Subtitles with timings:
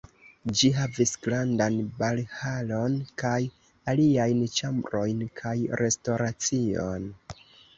[0.59, 3.35] Ĝi havis grandan balhalon kaj
[3.93, 7.07] aliajn ĉambrojn kaj restoracion.